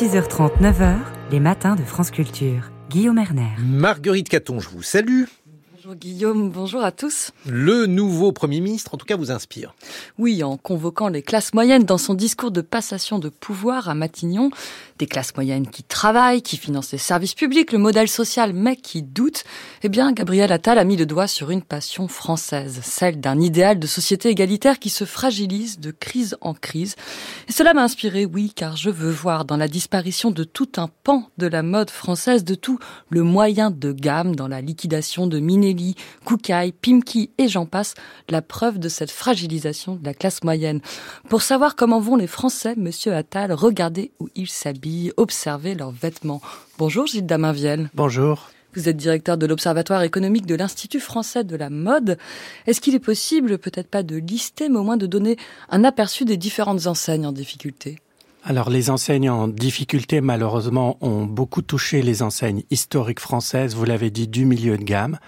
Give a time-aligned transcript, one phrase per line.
[0.00, 0.96] 6h30, 9h,
[1.30, 2.72] les matins de France Culture.
[2.90, 3.52] Guillaume Erner.
[3.64, 5.22] Marguerite Caton, je vous salue.
[5.84, 7.32] Bonjour Guillaume, bonjour à tous.
[7.46, 9.74] Le nouveau Premier ministre, en tout cas, vous inspire.
[10.16, 14.50] Oui, en convoquant les classes moyennes dans son discours de passation de pouvoir à Matignon,
[14.98, 19.02] des classes moyennes qui travaillent, qui financent les services publics, le modèle social, mais qui
[19.02, 19.44] doutent,
[19.82, 23.78] eh bien, Gabriel Attal a mis le doigt sur une passion française, celle d'un idéal
[23.78, 26.96] de société égalitaire qui se fragilise de crise en crise.
[27.48, 30.88] Et cela m'a inspiré, oui, car je veux voir dans la disparition de tout un
[31.02, 32.78] pan de la mode française, de tout
[33.10, 35.40] le moyen de gamme dans la liquidation de
[36.24, 37.94] Koukaï, Pimki et j'en passe,
[38.28, 40.80] la preuve de cette fragilisation de la classe moyenne.
[41.28, 46.40] Pour savoir comment vont les Français, monsieur Attal, regardez où ils s'habillent observer leurs vêtements.
[46.78, 47.90] Bonjour Gilles Daminviel.
[47.94, 48.50] Bonjour.
[48.74, 52.18] Vous êtes directeur de l'Observatoire économique de l'Institut français de la mode.
[52.66, 55.36] Est-ce qu'il est possible, peut-être pas de lister, mais au moins de donner
[55.70, 57.98] un aperçu des différentes enseignes en difficulté?
[58.46, 64.10] Alors les enseignes en difficulté malheureusement ont beaucoup touché les enseignes historiques françaises, vous l'avez
[64.10, 65.18] dit, du milieu de gamme.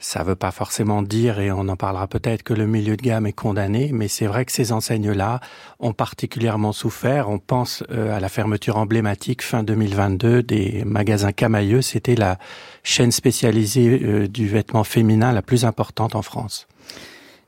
[0.00, 3.02] Ça ne veut pas forcément dire, et on en parlera peut-être, que le milieu de
[3.02, 5.40] gamme est condamné, mais c'est vrai que ces enseignes-là
[5.80, 7.28] ont particulièrement souffert.
[7.28, 11.82] On pense euh, à la fermeture emblématique fin 2022 des magasins Camailleux.
[11.82, 12.38] C'était la
[12.84, 16.68] chaîne spécialisée euh, du vêtement féminin la plus importante en France.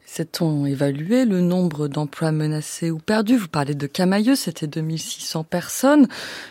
[0.04, 3.36] Sait-on évalué le nombre d'emplois menacés ou perdus?
[3.36, 6.08] Vous parlez de Camailleux, c'était 2600 personnes.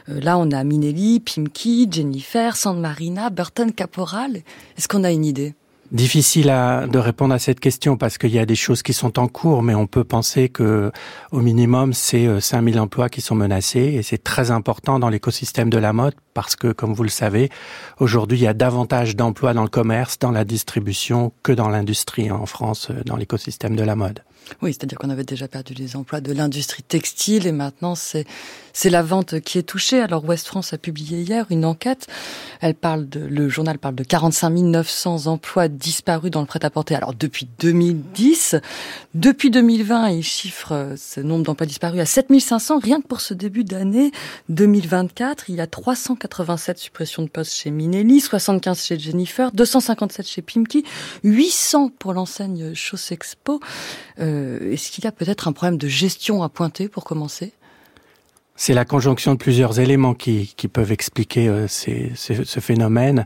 [0.07, 4.37] Euh, là, on a Minelli, Pimki, Jennifer, San Marina, Burton Caporal.
[4.77, 5.55] Est-ce qu'on a une idée?
[5.91, 9.17] Difficile à, de répondre à cette question parce qu'il y a des choses qui sont
[9.17, 10.91] en cours, mais on peut penser que
[11.31, 15.71] au minimum c'est 5000 euh, emplois qui sont menacés et c'est très important dans l'écosystème
[15.71, 17.49] de la mode parce que, comme vous le savez,
[17.99, 22.29] aujourd'hui il y a davantage d'emplois dans le commerce, dans la distribution que dans l'industrie
[22.29, 24.21] en France, euh, dans l'écosystème de la mode.
[24.61, 28.25] Oui, c'est-à-dire qu'on avait déjà perdu les emplois de l'industrie textile et maintenant c'est
[28.73, 29.99] c'est la vente qui est touchée.
[29.99, 32.07] Alors West France a publié hier une enquête.
[32.61, 36.95] Elle parle de le journal parle de 45 900 emplois disparus dans le prêt-à-porter.
[36.95, 38.55] Alors depuis 2010,
[39.13, 43.33] depuis 2020, il chiffre euh, ce nombre d'emplois disparus à 7500 rien que pour ce
[43.33, 44.11] début d'année
[44.49, 45.49] 2024.
[45.49, 50.83] Il y a 387 suppressions de postes chez Minelli, 75 chez Jennifer, 257 chez Pimki,
[51.23, 53.59] 800 pour l'enseigne Chaussexpo.
[54.19, 57.53] Euh, euh, est-ce qu'il y a peut-être un problème de gestion à pointer pour commencer?
[58.55, 63.25] C'est la conjonction de plusieurs éléments qui, peuvent expliquer euh, ce phénomène.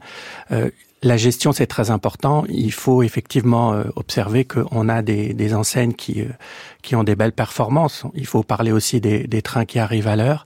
[0.51, 0.69] Euh,
[1.01, 2.45] la gestion, c'est très important.
[2.49, 6.23] Il faut effectivement observer qu'on a des, enseignes qui,
[6.83, 8.03] qui ont des belles performances.
[8.13, 10.45] Il faut parler aussi des, trains qui arrivent à l'heure.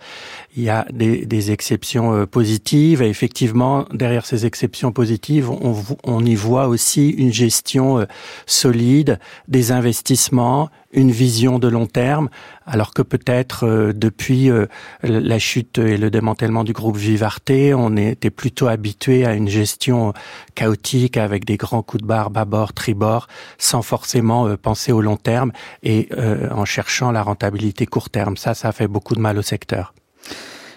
[0.55, 6.35] Il y a des, exceptions positives et effectivement, derrière ces exceptions positives, on, on y
[6.35, 8.05] voit aussi une gestion
[8.45, 12.29] solide, des investissements, une vision de long terme,
[12.65, 14.67] alors que peut-être euh, depuis euh,
[15.03, 20.13] la chute et le démantèlement du groupe Vivarté, on était plutôt habitué à une gestion
[20.55, 23.27] chaotique avec des grands coups de barre bâbord, tribord,
[23.57, 25.51] sans forcément euh, penser au long terme
[25.83, 26.09] et
[26.51, 28.37] en cherchant la rentabilité court terme.
[28.37, 29.93] Ça, ça fait beaucoup de mal au secteur.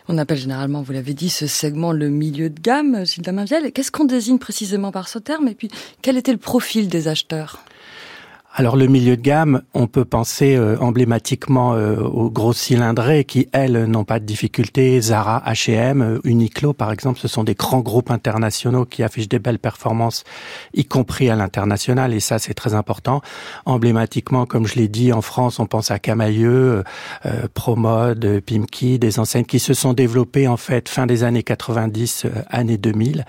[0.09, 3.71] On appelle généralement, vous l'avez dit, ce segment le milieu de gamme, Gilles Daminviel.
[3.71, 5.47] Qu'est-ce qu'on désigne précisément par ce terme?
[5.47, 5.71] Et puis,
[6.03, 7.63] quel était le profil des acheteurs?
[8.53, 13.49] Alors le milieu de gamme, on peut penser euh, emblématiquement euh, aux grosses cylindrées qui,
[13.53, 15.01] elles, n'ont pas de difficultés.
[15.01, 19.61] Zara, H&M, Uniqlo, par exemple, ce sont des grands groupes internationaux qui affichent des belles
[19.61, 20.25] performances,
[20.75, 23.21] y compris à l'international, et ça, c'est très important.
[23.67, 26.83] Emblématiquement, comme je l'ai dit, en France, on pense à Camailleux,
[27.27, 32.27] euh, Promode, Pimki, des enseignes qui se sont développées, en fait, fin des années 90,
[32.49, 33.25] années 2000.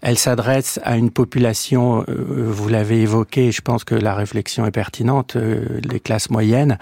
[0.00, 5.36] Elles s'adressent à une population, vous l'avez évoqué, je pense que la réflexion est pertinente,
[5.36, 6.78] euh, les classes moyennes.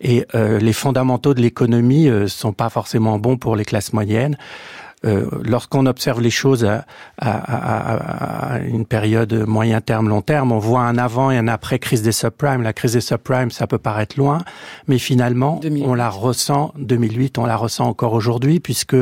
[0.00, 4.36] Et euh, les fondamentaux de l'économie euh, sont pas forcément bons pour les classes moyennes.
[5.04, 6.84] Euh, lorsqu'on observe les choses à,
[7.18, 11.78] à, à, une période moyen terme, long terme, on voit un avant et un après
[11.78, 12.62] crise des subprimes.
[12.62, 14.38] La crise des subprimes, ça peut paraître loin,
[14.88, 18.96] mais finalement, on la ressent, 2008, on la ressent encore aujourd'hui, puisque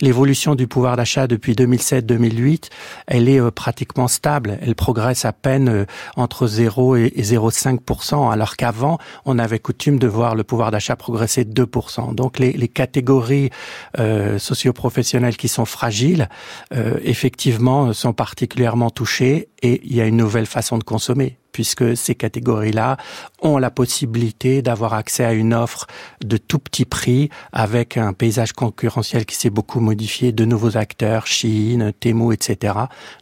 [0.00, 2.68] l'évolution du pouvoir d'achat depuis 2007-2008,
[3.06, 4.58] elle est euh, pratiquement stable.
[4.62, 5.84] Elle progresse à peine euh,
[6.16, 11.44] entre 0 et 0,5%, alors qu'avant, on avait coutume de voir le pouvoir d'achat progresser
[11.44, 12.14] de 2%.
[12.14, 13.50] Donc les, les catégories
[13.98, 16.28] euh, socioprofessionnelles qui sont fragiles,
[16.74, 21.96] euh, effectivement, sont particulièrement touchés et il y a une nouvelle façon de consommer puisque
[21.96, 22.96] ces catégories-là
[23.42, 25.86] ont la possibilité d'avoir accès à une offre
[26.24, 31.26] de tout petit prix avec un paysage concurrentiel qui s'est beaucoup modifié, de nouveaux acteurs,
[31.26, 32.74] Shein, Temu, etc.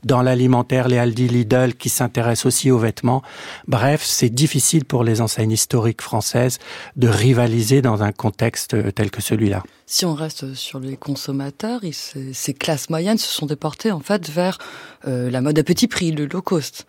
[0.04, 3.22] Dans l'alimentaire, les Aldi, Lidl qui s'intéressent aussi aux vêtements.
[3.66, 6.58] Bref, c'est difficile pour les enseignes historiques françaises
[6.96, 9.62] de rivaliser dans un contexte tel que celui-là.
[9.86, 11.80] Si on reste sur les consommateurs,
[12.32, 14.58] ces classes moyennes se sont déportées en fait vers
[15.06, 16.86] euh, la mode à petit prix, le low cost.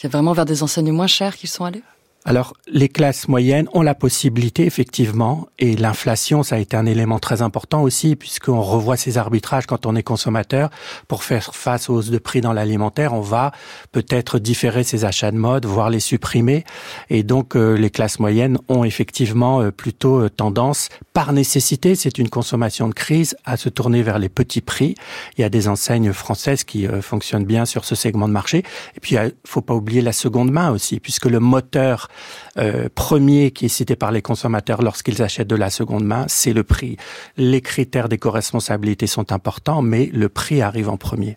[0.00, 1.82] C'est vraiment vers des enseignes moins chères qu'ils sont allés?
[2.26, 7.18] Alors, les classes moyennes ont la possibilité, effectivement, et l'inflation, ça a été un élément
[7.18, 10.68] très important aussi, puisqu'on revoit ces arbitrages quand on est consommateur.
[11.08, 13.52] Pour faire face aux hausses de prix dans l'alimentaire, on va
[13.92, 16.64] peut-être différer ses achats de mode, voire les supprimer.
[17.08, 22.18] Et donc, euh, les classes moyennes ont effectivement euh, plutôt euh, tendance, par nécessité, c'est
[22.18, 24.94] une consommation de crise, à se tourner vers les petits prix.
[25.38, 28.58] Il y a des enseignes françaises qui fonctionnent bien sur ce segment de marché.
[28.94, 32.09] Et puis, il faut pas oublier la seconde main aussi, puisque le moteur
[32.58, 36.52] euh, premier qui est cité par les consommateurs lorsqu'ils achètent de la seconde main, c'est
[36.52, 36.96] le prix.
[37.36, 41.36] Les critères d'éco-responsabilité sont importants, mais le prix arrive en premier.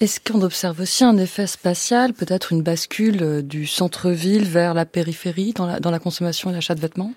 [0.00, 4.86] Est-ce qu'on observe aussi un effet spatial, peut-être une bascule euh, du centre-ville vers la
[4.86, 7.12] périphérie dans la, dans la consommation et l'achat de vêtements?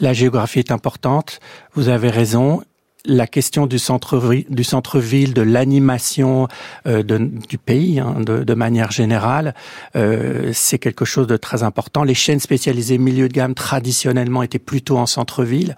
[0.00, 1.40] La géographie est importante.
[1.74, 2.62] Vous avez raison
[3.04, 4.18] la question du centre
[4.48, 6.48] du centre-ville, de l'animation
[6.86, 9.54] euh, du pays, hein, de, manière générale,
[9.94, 12.02] euh, c'est quelque chose de très important.
[12.02, 15.76] Les chaînes spécialisées milieu de gamme traditionnellement étaient plutôt en centre-ville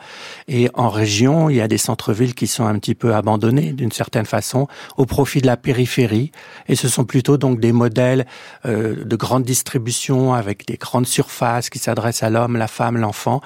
[0.48, 3.92] et en région, il y a des centres-villes qui sont un petit peu abandonnés d'une
[3.92, 6.32] certaine façon au profit de la périphérie.
[6.68, 8.26] Et ce sont plutôt donc des modèles
[8.64, 13.40] euh, de grande distribution avec des grandes surfaces qui s'adressent à l'homme, la femme, l'enfant,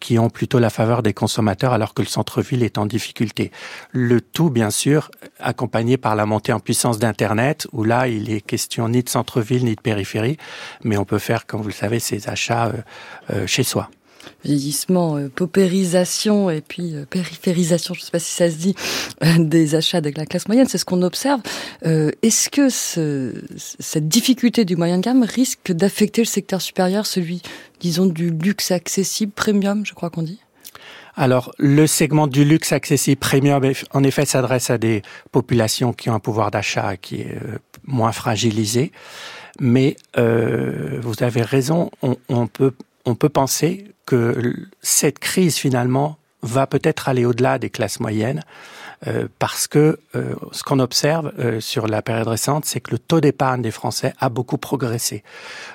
[0.00, 3.50] qui ont plutôt la faveur des consommateurs, alors que le centre-ville est en difficulté.
[3.92, 8.40] Le tout, bien sûr, accompagné par la montée en puissance d'Internet, où là, il est
[8.40, 10.38] question ni de centre-ville ni de périphérie,
[10.82, 12.72] mais on peut faire, comme vous le savez, ses achats euh,
[13.30, 13.90] euh, chez soi
[14.44, 18.74] vieillissement, euh, paupérisation et puis périphérisation, je ne sais pas si ça se dit,
[19.38, 21.40] des achats de la classe moyenne, c'est ce qu'on observe.
[21.82, 27.40] Est-ce que cette difficulté du moyen de gamme risque d'affecter le secteur supérieur, celui,
[27.80, 30.40] disons, du luxe accessible, premium, je crois qu'on dit?
[31.16, 35.00] Alors, le segment du luxe accessible premium, en effet, s'adresse à des
[35.32, 38.92] populations qui ont un pouvoir d'achat qui est euh, moins fragilisé.
[39.58, 42.74] Mais euh, vous avez raison, on, peut,
[43.06, 48.42] on peut penser que cette crise, finalement, va peut-être aller au-delà des classes moyennes
[49.06, 52.98] euh, parce que euh, ce qu'on observe euh, sur la période récente, c'est que le
[52.98, 55.22] taux d'épargne des Français a beaucoup progressé.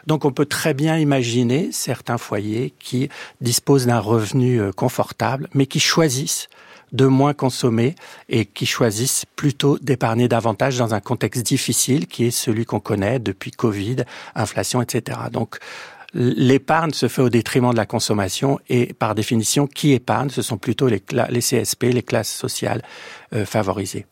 [0.07, 3.09] Donc on peut très bien imaginer certains foyers qui
[3.39, 6.47] disposent d'un revenu confortable, mais qui choisissent
[6.93, 7.95] de moins consommer
[8.27, 13.19] et qui choisissent plutôt d'épargner davantage dans un contexte difficile qui est celui qu'on connaît
[13.19, 13.97] depuis Covid,
[14.35, 15.17] inflation, etc.
[15.31, 15.59] Donc
[16.13, 20.57] l'épargne se fait au détriment de la consommation et par définition, qui épargne, ce sont
[20.57, 22.81] plutôt les, les CSP, les classes sociales
[23.33, 24.05] euh, favorisées.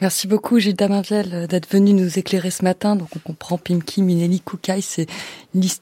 [0.00, 2.94] Merci beaucoup Gilles Daminviel euh, d'être venu nous éclairer ce matin.
[2.94, 5.06] Donc on comprend Pimki, Minelli, Koukaï, c'est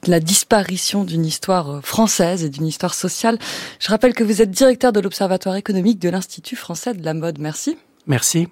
[0.06, 3.38] la disparition d'une histoire euh, française et d'une histoire sociale.
[3.78, 7.38] Je rappelle que vous êtes directeur de l'Observatoire économique de l'Institut français de la mode.
[7.38, 7.76] Merci.
[8.06, 8.48] Merci.